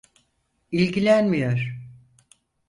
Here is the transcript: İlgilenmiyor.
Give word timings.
İlgilenmiyor. 0.71 1.79